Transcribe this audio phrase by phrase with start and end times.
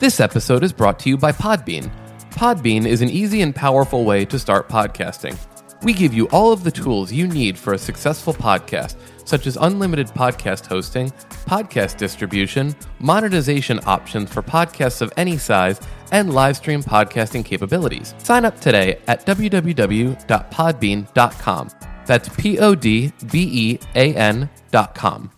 [0.00, 1.92] This episode is brought to you by Podbean.
[2.30, 5.36] Podbean is an easy and powerful way to start podcasting.
[5.82, 9.58] We give you all of the tools you need for a successful podcast, such as
[9.60, 11.10] unlimited podcast hosting,
[11.44, 15.78] podcast distribution, monetization options for podcasts of any size,
[16.12, 18.14] and live stream podcasting capabilities.
[18.16, 21.70] Sign up today at www.podbean.com.
[22.06, 25.30] That's P O D B E A N.com.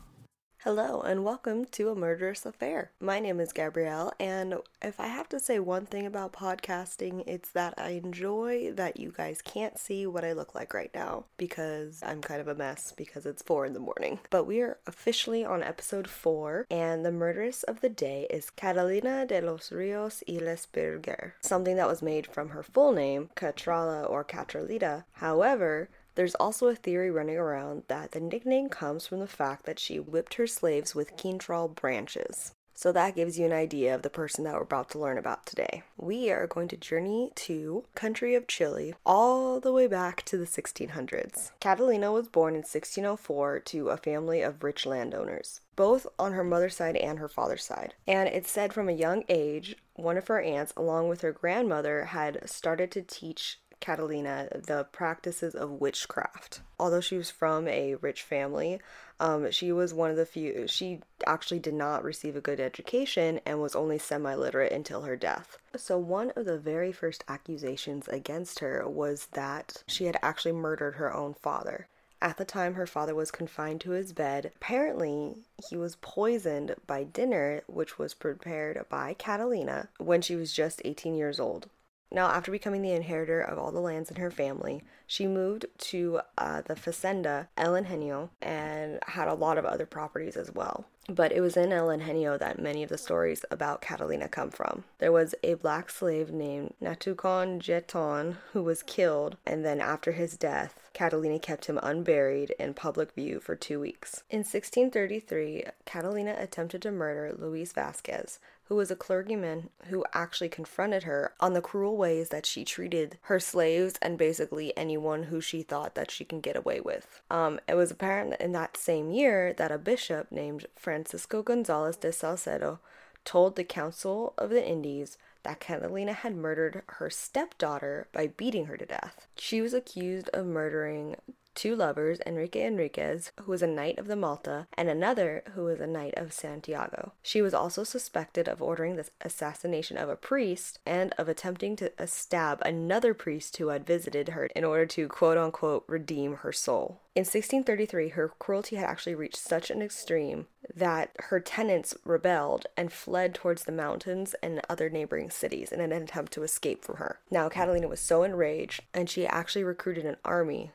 [0.64, 2.92] Hello, and welcome to A Murderous Affair.
[3.00, 7.50] My name is Gabrielle, and if I have to say one thing about podcasting, it's
[7.50, 12.01] that I enjoy that you guys can't see what I look like right now because
[12.06, 14.20] I'm kind of a mess because it's four in the morning.
[14.30, 19.26] But we are officially on episode four, and the murderess of the day is Catalina
[19.26, 24.24] de los Rios y Lisperguer, something that was made from her full name, Catrala or
[24.24, 25.06] Catralita.
[25.15, 29.79] However, there's also a theory running around that the nickname comes from the fact that
[29.79, 32.52] she whipped her slaves with quintral branches.
[32.75, 35.47] So that gives you an idea of the person that we're about to learn about
[35.47, 35.85] today.
[35.97, 40.46] We are going to journey to country of Chile all the way back to the
[40.46, 41.52] 1600s.
[41.60, 46.74] Catalina was born in 1604 to a family of rich landowners, both on her mother's
[46.74, 47.95] side and her father's side.
[48.09, 52.07] And it's said from a young age, one of her aunts, along with her grandmother,
[52.07, 56.61] had started to teach Catalina the practices of witchcraft.
[56.79, 58.80] Although she was from a rich family,
[59.21, 63.41] um, she was one of the few, she actually did not receive a good education
[63.45, 65.59] and was only semi literate until her death.
[65.77, 70.94] So, one of the very first accusations against her was that she had actually murdered
[70.94, 71.88] her own father.
[72.22, 75.38] At the time her father was confined to his bed, apparently
[75.69, 81.16] he was poisoned by dinner, which was prepared by Catalina when she was just 18
[81.16, 81.69] years old.
[82.12, 86.21] Now, after becoming the inheritor of all the lands in her family, she moved to
[86.37, 90.84] uh, the Fazenda El Ingenio and had a lot of other properties as well.
[91.09, 94.84] But it was in El Ingenio that many of the stories about Catalina come from.
[94.99, 100.37] There was a black slave named Natucon Jeton who was killed, and then after his
[100.37, 104.22] death, Catalina kept him unburied in public view for two weeks.
[104.30, 111.03] In 1633, Catalina attempted to murder Luis Vasquez, who was a clergyman who actually confronted
[111.03, 115.62] her on the cruel ways that she treated her slaves and basically anyone who she
[115.62, 117.20] thought that she can get away with.
[117.30, 122.12] Um, it was apparent in that same year that a bishop named Francisco Gonzalez de
[122.12, 122.80] Salcedo
[123.24, 128.76] told the Council of the Indies that Catalina had murdered her stepdaughter by beating her
[128.76, 129.26] to death.
[129.36, 131.16] She was accused of murdering
[131.54, 135.80] two lovers, Enrique Enriquez, who was a knight of the Malta, and another who was
[135.80, 137.12] a knight of Santiago.
[137.22, 141.92] She was also suspected of ordering the assassination of a priest and of attempting to
[142.06, 147.00] stab another priest who had visited her in order to quote unquote redeem her soul.
[147.14, 152.91] In 1633, her cruelty had actually reached such an extreme that her tenants rebelled and
[152.91, 157.20] fled towards the mountains and other neighboring cities in an attempt to escape from her.
[157.30, 160.72] Now, Catalina was so enraged, and she actually recruited an army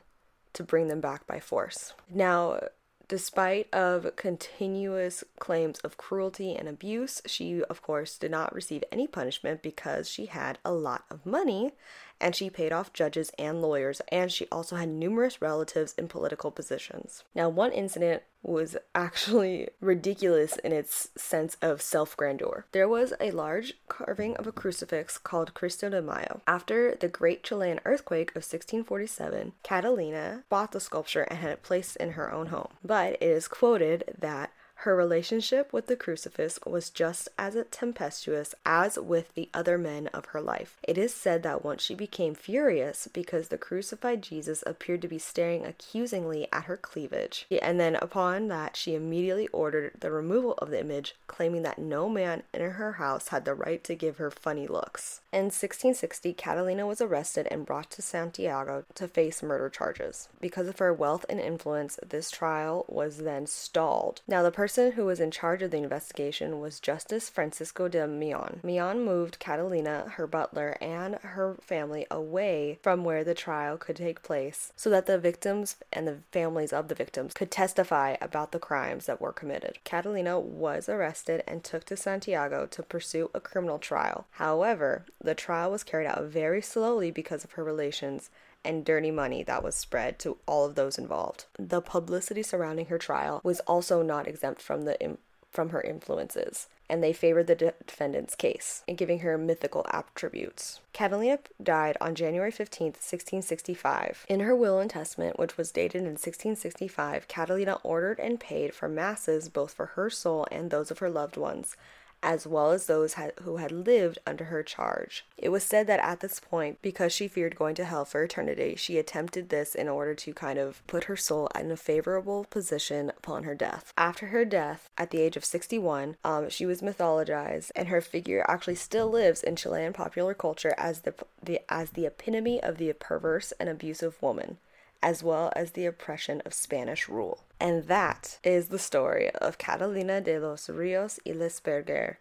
[0.54, 1.94] to bring them back by force.
[2.08, 2.60] Now,
[3.08, 9.06] despite of continuous claims of cruelty and abuse, she of course did not receive any
[9.06, 11.72] punishment because she had a lot of money
[12.20, 16.50] and she paid off judges and lawyers, and she also had numerous relatives in political
[16.50, 17.22] positions.
[17.34, 22.66] Now, one incident was actually ridiculous in its sense of self grandeur.
[22.72, 26.40] There was a large carving of a crucifix called Cristo de Mayo.
[26.46, 31.96] After the Great Chilean Earthquake of 1647, Catalina bought the sculpture and had it placed
[31.96, 32.68] in her own home.
[32.84, 34.52] But it is quoted that
[34.82, 40.26] her relationship with the crucifix was just as tempestuous as with the other men of
[40.26, 40.78] her life.
[40.84, 45.18] It is said that once she became furious because the crucified Jesus appeared to be
[45.18, 50.70] staring accusingly at her cleavage, and then upon that she immediately ordered the removal of
[50.70, 54.30] the image, claiming that no man in her house had the right to give her
[54.30, 55.20] funny looks.
[55.32, 60.28] In 1660, Catalina was arrested and brought to Santiago to face murder charges.
[60.40, 64.22] Because of her wealth and influence, this trial was then stalled.
[64.28, 68.06] Now, the person person who was in charge of the investigation was Justice Francisco de
[68.06, 68.60] Millán.
[68.60, 74.22] Millán moved Catalina, her butler, and her family away from where the trial could take
[74.22, 78.58] place so that the victims and the families of the victims could testify about the
[78.58, 79.78] crimes that were committed.
[79.84, 84.26] Catalina was arrested and took to Santiago to pursue a criminal trial.
[84.32, 88.28] However, the trial was carried out very slowly because of her relations
[88.64, 91.46] and dirty money that was spread to all of those involved.
[91.58, 95.16] The publicity surrounding her trial was also not exempt from the
[95.50, 100.80] from her influences, and they favored the defendant's case in giving her mythical attributes.
[100.92, 104.26] Catalina died on January 15, 1665.
[104.28, 108.88] In her will and testament, which was dated in 1665, Catalina ordered and paid for
[108.88, 111.76] masses both for her soul and those of her loved ones,
[112.22, 115.24] as well as those who had lived under her charge.
[115.36, 118.74] It was said that at this point, because she feared going to hell for eternity,
[118.76, 123.10] she attempted this in order to kind of put her soul in a favorable position
[123.10, 123.92] upon her death.
[123.96, 128.44] After her death, at the age of 61, um, she was mythologized, and her figure
[128.48, 132.92] actually still lives in Chilean popular culture as the, the as the epitome of the
[132.92, 134.58] perverse and abusive woman
[135.02, 137.44] as well as the oppression of Spanish rule.
[137.60, 142.16] And that is the story of Catalina de los Rios y Lisperguer,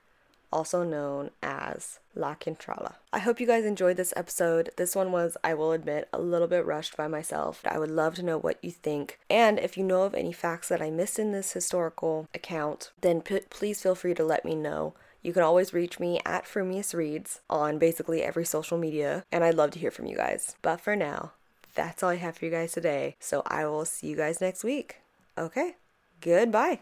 [0.52, 2.96] also known as La Quintrala.
[3.14, 4.72] I hope you guys enjoyed this episode.
[4.78, 7.62] This one was, I will admit, a little bit rushed by myself.
[7.66, 9.20] I would love to know what you think.
[9.30, 13.22] And if you know of any facts that I missed in this historical account, then
[13.22, 14.94] p- please feel free to let me know.
[15.22, 19.56] You can always reach me at Frumious Reads on basically every social media, and I'd
[19.56, 20.56] love to hear from you guys.
[20.62, 21.34] But for now,
[21.78, 23.16] that's all I have for you guys today.
[23.20, 24.98] So I will see you guys next week.
[25.38, 25.76] Okay,
[26.20, 26.82] goodbye.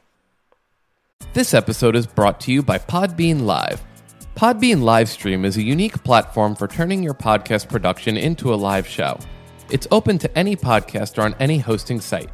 [1.34, 3.84] This episode is brought to you by Podbean Live.
[4.36, 9.20] Podbean Livestream is a unique platform for turning your podcast production into a live show.
[9.70, 12.30] It's open to any podcaster on any hosting site.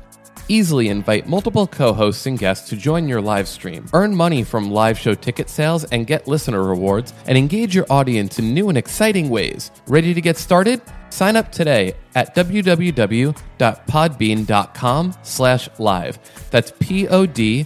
[0.48, 4.72] Easily invite multiple co hosts and guests to join your live stream, earn money from
[4.72, 8.78] live show ticket sales, and get listener rewards, and engage your audience in new and
[8.78, 9.72] exciting ways.
[9.88, 10.82] Ready to get started?
[11.12, 16.18] Sign up today at www.podbean.com slash live.
[16.50, 17.62] That's P-O-D-B-E-A-N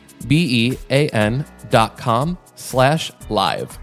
[1.70, 3.80] dot com slash live.